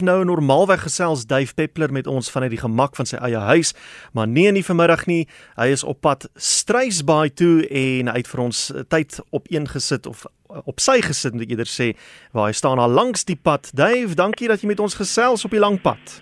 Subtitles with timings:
[0.00, 3.74] Nou normaalweg gesels Dave Peppler met ons vanuit die gemak van sy eie huis,
[4.16, 5.26] maar nee nie vanmiddag nie.
[5.60, 10.08] Hy is op pad Struisbaai toe en hy het vir ons tyd op een gesit
[10.08, 10.24] of
[10.64, 11.90] op sy gesit moet ek eerder sê
[12.32, 13.68] waar hy staan al langs die pad.
[13.76, 16.16] Dave, dankie dat jy met ons gesels op die lang pad.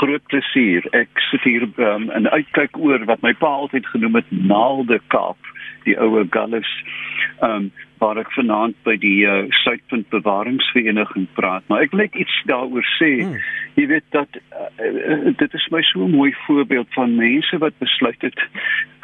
[0.00, 0.82] Groot plesier.
[0.96, 5.38] Ek sit hier um, in uitkyk oor wat my pa altyd genoem het Naalde Kaap,
[5.86, 6.70] die ou Gallus.
[7.38, 7.72] Ehm um,
[8.04, 12.84] waar ek vanaand by die uh, Suidpunt Bewaringsvereniging praat, maar ek wil net iets daaroor
[12.98, 13.12] sê.
[13.22, 13.38] Hmm.
[13.78, 17.78] Jy weet dat uh, uh, dit is my so 'n mooi voorbeeld van mense wat
[17.80, 18.38] besluit het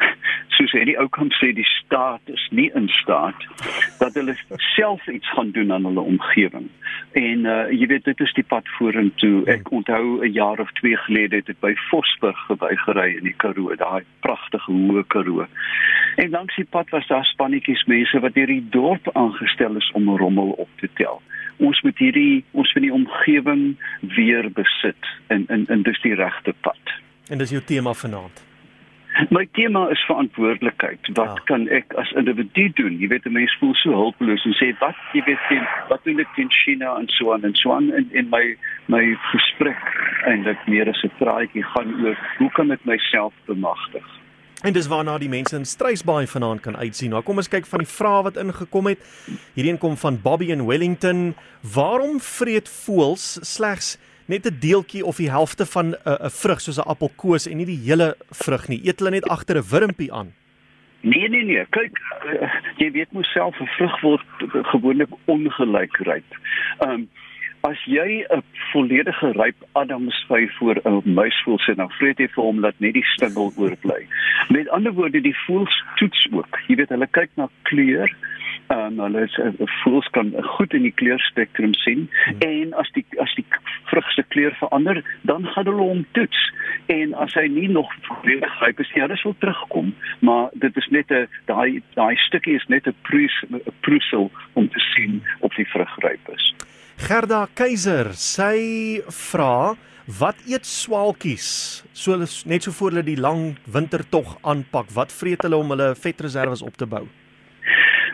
[0.55, 3.47] soos hierdie ou kan sê die staat is nie in staat
[3.99, 4.35] dat hulle
[4.75, 6.69] self iets gaan doen aan hulle omgewing.
[7.11, 9.43] En uh, jy weet dit is die pad vorentoe.
[9.51, 13.75] Ek onthou 'n jaar of 2 gelede het ek by Vosburg verbygery in die Karoo,
[13.75, 15.47] daai pragtige hoë Karoo.
[16.15, 20.51] En langs die pad was daar spannetjies mense wat hierdie dorp aangestel is om rommel
[20.51, 21.21] op te tel.
[21.57, 23.75] Ons moet hierdie ons moet die omgewing
[24.15, 26.95] weer besit en en en dis die regte pad.
[27.29, 28.50] En dis jou tema vanaand.
[29.29, 30.99] My tema is verantwoordelikheid.
[31.13, 31.41] Wat ja.
[31.43, 32.97] kan ek as individu doen?
[32.99, 36.19] Jy weet 'n mens voel so hulpeloos en sê wat jy weet teen wat doen
[36.19, 39.81] ek teen China en so aan en so aan in in my my gesprek
[40.25, 44.05] eintlik meer as 'n praatjie gaan oor hoe kan ek myself bemagtig?
[44.61, 47.09] En dis waarna die mense in Struisbaai vanaand kan uitsien.
[47.09, 48.99] Nou kom ons kyk van die vrae wat ingekom het.
[49.53, 51.35] Hierdie een kom van Bobby in Wellington.
[51.61, 56.77] Waarom vreet voëls slegs net 'n deeltjie of die helfte van 'n uh, vrug soos
[56.77, 58.81] 'n appelkoos en nie die hele vrug nie.
[58.85, 60.33] Eet hulle net agter 'n wurmpie aan?
[61.01, 64.27] Nee nee nee, kyk uh, jy weet mos self 'n vrug word
[64.73, 66.29] gewoonlik ongelyk ryp.
[66.79, 67.09] Ehm um,
[67.61, 72.61] as jy 'n volledige ryp adamsvy voor 'n muisvoël sit, dan vreet jy vir hom
[72.61, 74.07] dat net die stingel oorbly.
[74.49, 76.59] Met ander woorde, die voëls toets ook.
[76.67, 78.09] Jy weet hulle kyk na kleur
[78.71, 82.39] en um, hulle is uh, voels kan goed in die kleurspektrum sien hmm.
[82.45, 83.45] en as die as die
[83.89, 86.41] vrug se kleur verander dan gaan hulle hom toets
[86.93, 89.93] en as hy nie nog volledig ryp is ja dis wil terugkom
[90.27, 92.95] maar dit is net 'n daai daai stukkie is net 'n
[93.81, 96.53] proesel om te sien of die vrug ryp is
[97.07, 99.75] Gerda Keiser sy vra
[100.19, 101.83] Wat eet swaalkies?
[101.93, 106.65] So net so voor hulle die lang wintertog aanpak, wat vreet hulle om hulle vetreserwes
[106.65, 107.05] op te bou?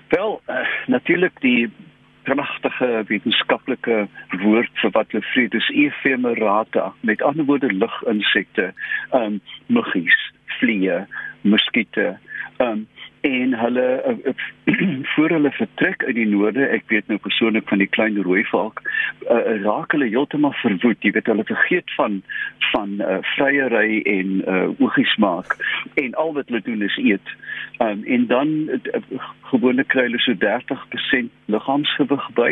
[0.10, 1.72] Wel, uh, natuurlik die
[2.24, 4.08] pragtige wetenskaplike
[4.44, 8.74] woord vir wat hulle vreet is ephemerata, met ander woorde luginsekte,
[9.12, 10.18] ehm um, muggies,
[10.60, 11.06] vliee,
[11.42, 12.18] muskiete,
[12.64, 12.88] um,
[13.22, 14.34] en hulle uh,
[15.16, 18.82] voor hulle vertrek uit die noorde ek weet nou persoonlik van die klein rooi valk
[19.30, 21.02] uh, raak hulle heeltemal verwoed.
[21.02, 22.22] Jy weet hulle vergeet van
[22.72, 25.56] van uh, vryery en uh, oogies maak
[25.96, 27.36] en al wat hulle doen is eet.
[27.80, 29.02] Um, en dan uh,
[29.52, 32.52] gewoonlik kry hulle so 30% liggaamsgewig by.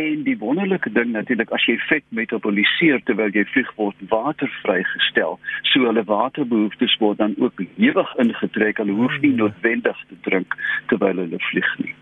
[0.00, 5.38] En die wonderlike ding natuurlik as jy vet metaboliseer terwyl jy vlieg word water vrygestel.
[5.72, 8.80] So hulle waterbehoeftes word dan ook ewig ingetrek.
[8.82, 10.54] Hulle hoef nie noodwendig te drink
[10.88, 11.94] terwyl hulle vlieg nie.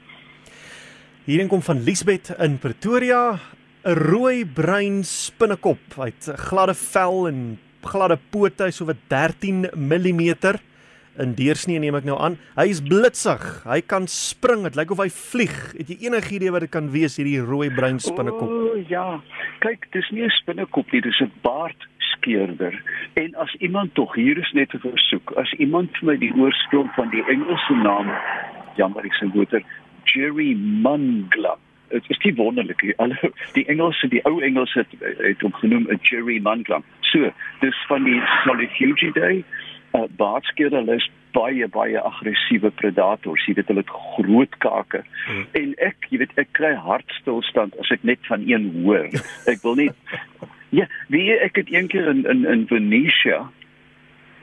[1.25, 3.39] Hierin kom van Liesbeth in Pretoria,
[3.85, 5.95] 'n rooi bruin spinnekop.
[5.97, 10.59] Hy het gladde vel en gladde pote, so wat 13 mm
[11.21, 12.39] in deursnee neem ek nou aan.
[12.57, 13.43] Hy is blitsig.
[13.69, 14.65] Hy kan spring.
[14.65, 15.57] Dit lyk of hy vlieg.
[15.77, 18.49] Het jy enige idee wat dit kan wees hierdie rooi bruin spinnekop?
[18.49, 19.21] O oh, ja.
[19.61, 21.89] Kyk, dis nie 'n spinnekop nie, dis 'n baard
[22.23, 22.83] skeerder.
[23.15, 26.91] En as iemand tog hier is net 'n versoek, as iemand vir my die oorsprong
[26.95, 28.11] van die Engelse naam
[28.77, 29.63] jammer ek se motor
[30.05, 31.57] Jerry Mungla
[31.89, 36.01] dit is die wonderlike alle die Engelse die ou Engelse het, het hom genoem 'n
[36.03, 39.45] Jerry Mungla so dis van die Solifugidae
[39.93, 43.45] uh, baardskeer hulle is baie baie aggressiewe predators.
[43.47, 45.03] Jy weet hulle het groot kake.
[45.27, 45.47] Hmm.
[45.53, 49.09] en ek jy weet ek kry hartstilstand as ek net van een hoor.
[49.53, 49.91] Ek wil nie
[50.73, 53.51] Ja, wie ek het een keer in in in Venetia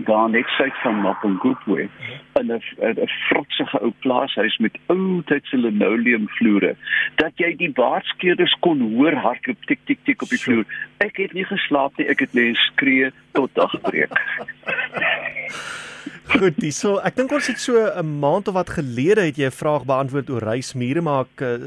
[0.06, 1.90] daar net suid van Mapungubwe
[2.40, 6.75] in 'n 'n frotsige ou plaashuis met ou tydse linoleumvloere
[7.16, 10.66] dat jy die baardskeerders kon hoor hardloop tik tik tik op die vloer.
[10.97, 14.14] Ek het nie geslaap nie, ek het net skree tot dagbreek.
[16.29, 19.46] Goed, dis so ek dink ons het so 'n maand of wat gelede het jy
[19.46, 21.58] 'n vraag beantwoord oor reismure maar ek uh,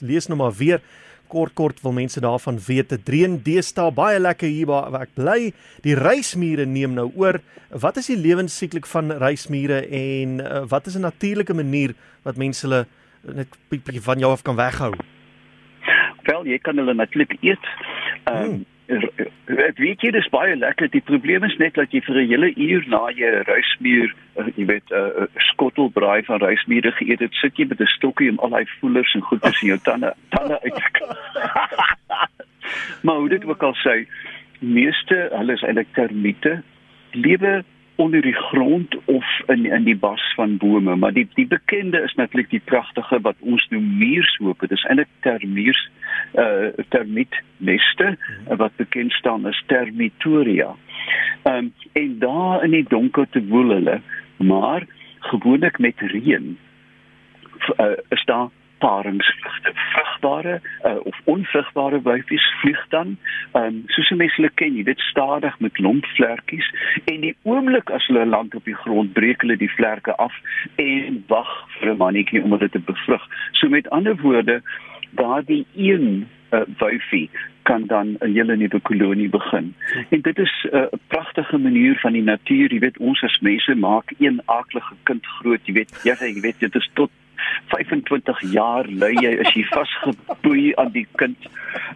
[0.00, 0.80] lees nou maar weer
[1.28, 2.94] kort kort wil mense daarvan weet.
[3.04, 5.52] Dreen deesdae baie lekker hier waar ek bly.
[5.82, 7.40] Die reismure neem nou oor.
[7.70, 12.66] Wat is die lewensiklus van reismure en uh, wat is 'n natuurlike manier wat mense
[12.66, 12.86] hulle
[13.34, 14.94] net bietjie van jou af kan weghou?
[16.26, 17.64] Wel, jy kan hulle natuurlik eet.
[18.24, 18.64] Ehm um, hmm.
[18.86, 20.88] Ek weet jy dis baie lekker.
[20.90, 24.66] Die probleem is net dat jy vir 'n hele uur na jy reismuur, uh, jy
[24.66, 28.38] weet 'n uh, uh, skottelbraai van reismuure geëet het, sit jy met 'n stokkie om
[28.38, 30.80] al daai voelers en goeders in jou tande tande uit
[33.04, 34.06] maar hoe dit ook al sê,
[34.58, 36.62] meeste hulle is eintlik termiete
[37.12, 37.64] lewe
[37.96, 42.14] onder die grond of in in die bas van bome, maar die die bekende is
[42.14, 44.60] natuurlik die pragtige wat ons noem muurshoop.
[44.60, 45.88] Dit is eintlik termiers
[46.34, 50.74] uh termietneste uh, wat bekend staan as termitoria.
[51.42, 54.00] Ehm um, en daar in die donker te woel hulle,
[54.36, 54.86] maar
[55.18, 56.56] gewoonlik met reën
[57.80, 58.48] uh, is daar
[58.78, 63.16] paringsvrugte vrugbare uh, of onvrugbare wyfies vlieg dan.
[63.52, 66.68] Um, soos mense hulle ken jy dit stadig met lompvlekkies
[67.04, 70.34] en die oomblik as hulle land op die grond breek hulle die vlerke af
[70.82, 74.62] en wag vir 'n mannetjie om dit te bevrug so met ander woorde
[75.16, 77.30] daardie een uh, wyfie
[77.62, 79.74] kan dan 'n hele nuwe kolonie begin.
[80.08, 83.74] En dit is 'n uh, pragtige manier van die natuur, jy weet ons as mense
[83.74, 87.10] maak een aardige kind groot, jy weet jy, jy weet dit is tot
[87.72, 91.48] 25 jaar lê jy is jy vasgeboei aan die kind.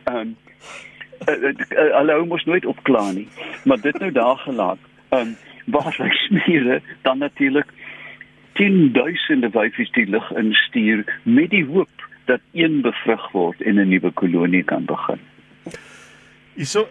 [0.05, 0.37] Ehm um,
[1.21, 3.29] hulle uh, uh, moes nooit opklaar nie.
[3.69, 4.79] Maar dit nou daar gelaat.
[5.11, 5.37] Ehm um,
[5.71, 7.69] waar hy smiere dan natuurlik
[8.59, 14.11] 10000de wyfies die lug instuur met die hoop dat een bevrug word en 'n nuwe
[14.11, 15.21] kolonie kan begin.
[16.55, 16.89] Hierso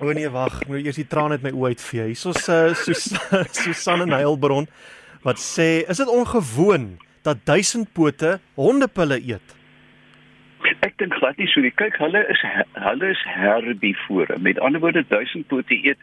[0.00, 2.06] O nee, wag, moet eers die trane uit my oë uitvee.
[2.10, 4.66] Hierso's uh, Susanne Neilbron
[5.22, 9.56] wat sê, is dit ongewoon dat duisendpote hondepille eet?
[10.82, 11.72] Ek dink glad nie so nie.
[11.78, 12.42] Kyk, hulle is
[12.74, 14.38] hulle is herbivore.
[14.38, 15.98] Met ander woorde, duisendpote eet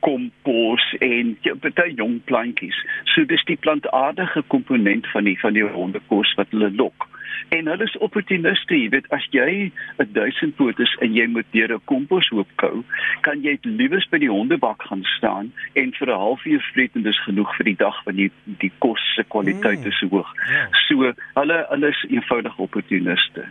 [0.00, 2.76] kompos en ja, baie jong plantjies.
[3.14, 7.08] So dis die plantaardige komponent van die van die hondekos wat hulle lok.
[7.48, 11.72] En hulle is opportuniste, jy weet, as jy 'n duisend potes en jy moet deur
[11.74, 12.84] 'n komposhoop kou,
[13.22, 17.24] kan jy liewes by die hondebak gaan staan en vir 'n halfuur vreet en dis
[17.24, 20.30] genoeg vir die dag want die die kos se kwaliteit is hoog.
[20.36, 23.44] Mm, so hulle hulle is eenvoudig opportuniste.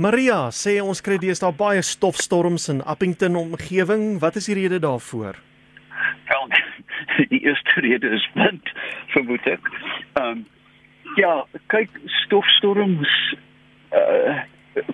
[0.00, 4.14] Maria sê ons kry deesdae baie stofstorms in Appington omgewing.
[4.22, 5.36] Wat is die rede daarvoor?
[6.30, 6.46] Wel,
[7.34, 8.72] die eerste rede is wind,
[9.12, 9.68] vermoed ek.
[10.16, 10.48] Ehm um,
[11.18, 11.42] Ja,
[11.72, 11.90] kyk,
[12.22, 13.10] stofstorms
[13.90, 14.38] uh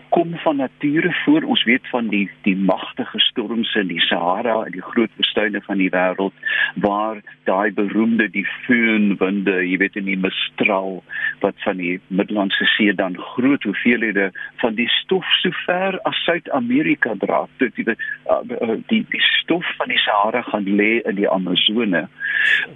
[0.08, 1.42] kom van nature voor.
[1.42, 5.76] Ons weet van die die magtige storms in die Sahara en die groot woestyne van
[5.76, 6.32] die wêreld
[6.74, 11.02] waar daai beroemde die föhnwinde, jy weet in die Mistral
[11.40, 14.30] wat van die Middellandse See dan groot hoeveelhede
[14.62, 17.44] van die stof so ver as Suid-Amerika dra.
[17.60, 18.40] Dit die, uh,
[18.88, 22.08] die die stof van die Sahara gaan lê in die Amazone.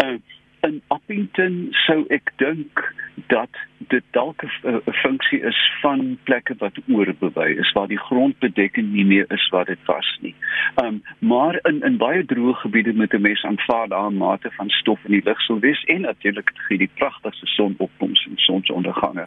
[0.04, 0.18] Uh
[0.62, 2.82] in Appington sou ek dink
[3.26, 9.04] dat dit dalk 'n funksie is van plekke wat oorbewei is waar die grondbedekking nie
[9.04, 10.34] meer is wat dit was nie.
[10.82, 14.68] Um maar in in baie droë gebiede met 'n mens aanvaar daar 'n mate van
[14.68, 19.26] stof in die lug sou wees en natuurlik die pragtigste sonopkoms en sonsondergange.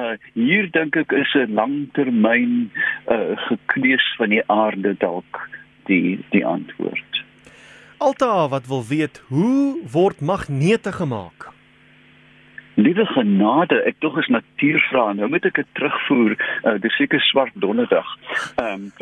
[0.00, 2.70] Uh hier dink ek is 'n langtermyn
[3.08, 5.48] uh gekneus van die aarde dalk
[5.84, 7.24] die die antwoord.
[7.96, 11.53] Alta wat wil weet hoe word magnete gemaak?
[12.74, 15.12] Liewe genade, ek tog is natuurvra.
[15.12, 16.34] Nou moet ek dit terugvoer.
[16.62, 18.08] Uh, dis seker swart donderdag.
[18.58, 18.92] Ehm um,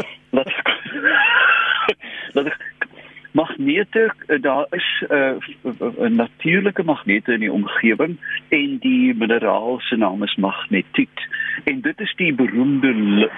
[2.33, 2.61] laat ek
[3.33, 5.41] magnete uh, daar is 'n
[6.05, 11.29] uh, natuurlike magnete in die omgewing en die mineraal se naam is magnetiet.
[11.65, 13.31] En dit is die beroemde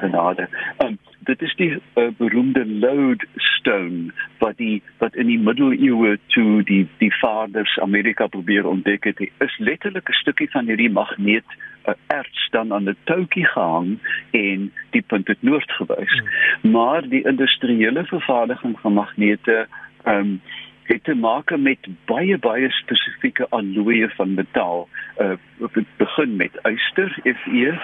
[0.00, 0.48] genade.
[0.76, 6.62] Ehm um, dit is die uh, beroemde lodestone wat die wat in die middeleeue toe
[6.68, 11.56] die die vaders Amerika probeer ontdek het is letterlik 'n stukkie van hierdie magneet
[11.88, 13.98] uh, erts dan aan 'n touwtjie gehang
[14.30, 16.70] en die punt het noord gewys hmm.
[16.70, 19.66] maar die industriële vervaardiging van magnete
[20.04, 20.40] um,
[20.84, 24.88] het te maak met baie baie spesifieke alloye van metaal.
[25.20, 25.36] Uh
[25.74, 27.78] dit begin met yster Fe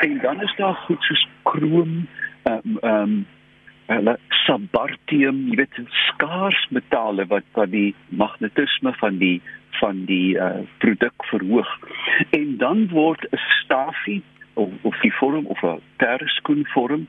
[0.00, 2.06] en dan is daar goed soos krom,
[2.42, 3.26] ehm um, um,
[3.88, 5.78] hulle sabartium, jy weet
[6.08, 9.38] skaars metale wat wat die magnetisme van die
[9.80, 11.70] van die uh, produk verhoog.
[12.36, 14.22] En dan word 'n stafie
[14.58, 17.06] of of die vorm of 'n terskoen vorm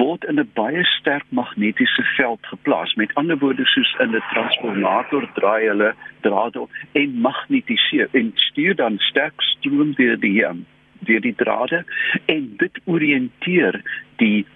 [0.00, 2.94] word in 'n baie sterk magnetiese veld geplaas.
[2.94, 8.98] Met ander woorde soos in 'n transformator draai hulle drade en magnetiseer en stuur dan
[8.98, 10.66] sterk stroom deur die um,
[10.98, 11.84] deur die drade
[12.26, 13.82] en dit orienteer
[14.16, 14.46] die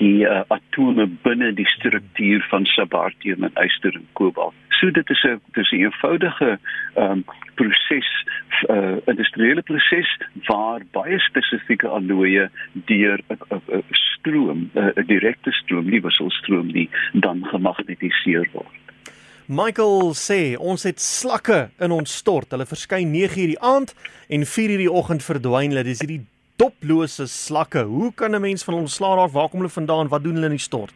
[0.00, 4.56] die uh, atome binne die struktuur van subartium en yster en kobalt.
[4.80, 6.58] So dit is 'n dis 'n eenvoudige
[6.94, 8.10] ehm um, proses,
[8.68, 10.08] uh, industriële proses
[10.48, 18.48] waar baie spesifieke alloye deur 'n stroom, 'n direkte stroom, nie wisselstroom nie, dan gemagnetiseer
[18.52, 18.80] word.
[19.46, 22.50] Michael sê ons het slakke in ons stort.
[22.50, 23.94] Hulle verskyn 9:00 die aand
[24.28, 25.82] en 4:00 die oggend verdwyn hulle.
[25.82, 26.24] Dis hierdie
[26.60, 27.82] doplose slakke.
[27.82, 29.30] Hoe kan 'n mens van hulle ontslaa raak?
[29.30, 30.08] Waar kom hulle vandaan?
[30.08, 30.94] Wat doen hulle in die stort?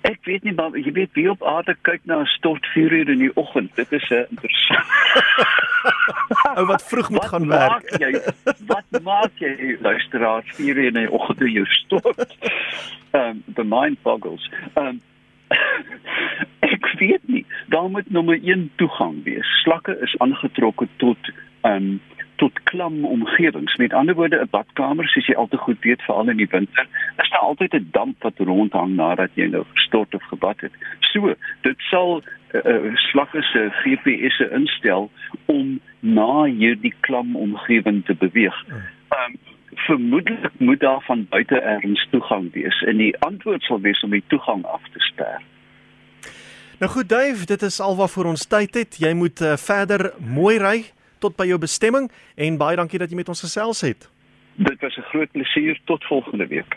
[0.00, 3.08] Ek weet nie maar jy weet wie op aarde kyk na 'n stort 4 uur
[3.08, 3.76] in die oggend.
[3.76, 4.86] Dit is 'n interessant.
[6.58, 8.00] Ou wat vroeg moet wat gaan maak werk.
[8.00, 8.10] Jy,
[8.66, 12.36] wat maak jy luisteraar 4 uur in die oggend in jou stort?
[13.10, 14.50] Ehm um, the mind boggles.
[14.74, 15.00] Ehm um,
[16.74, 17.46] ek weet nie.
[17.66, 19.46] Daar moet nommer 1 toegang wees.
[19.62, 21.29] Slakke is aangetrokke tot
[22.90, 23.76] klam omgewings.
[23.76, 27.30] Met ander woorde, 'n badkamer, soos jy altyd goed weet, veral in die winter, is
[27.30, 30.72] daar altyd 'n damp wat rondhang nadat jy nou gestort of gebad het.
[31.00, 35.10] So, dit sal uh, uh, slakke se GPS se instel
[35.46, 38.64] om na hierdie klam omgewing te beweeg.
[39.10, 39.36] Um,
[39.74, 44.24] vermoedelik moet daar van buite ergens toegang wees en die antwoord sal wees om die
[44.26, 45.42] toegang af te sper.
[46.78, 48.96] Nou goed Dave, dit is alwaarvoor ons tyd het.
[48.98, 50.84] Jy moet uh, verder mooi ry
[51.20, 54.08] tot by jou bestemming en baie dankie dat jy met ons gesels het.
[54.60, 56.76] Dit was 'n groot plesier tot volgende week.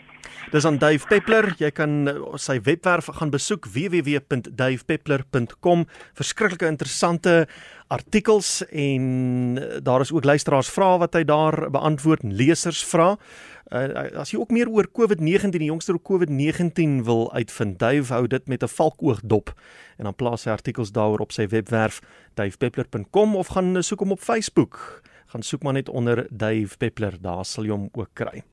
[0.50, 1.54] Dis aan Dave Peppler.
[1.58, 5.86] Jy kan uh, sy webwerf gaan besoek www.davepeppler.com.
[6.14, 7.48] Verskriklike interessante
[7.86, 9.02] artikels en
[9.58, 13.16] uh, daar is ook luisteraars vrae wat hy daar beantwoord en lesers vra.
[13.72, 18.26] Uh, as jy ook meer oor COVID-19 die jongste oor COVID-19 wil uitvind, Dave hou
[18.26, 19.52] dit met 'n valkoogdop
[19.98, 22.00] en dan plaas hy artikels daaroor op sy webwerf
[22.34, 25.02] davepeppler.com of gaan soek hom op Facebook.
[25.34, 28.44] Gaan soek maar net onder Dave Peppler, daar sal jy hom ook kry.